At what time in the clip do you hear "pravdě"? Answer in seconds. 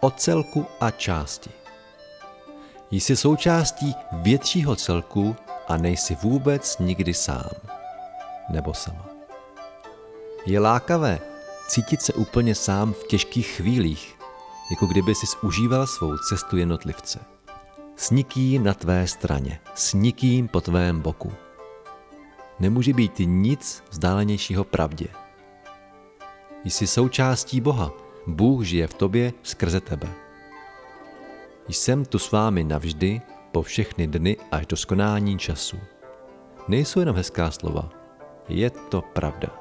24.64-25.06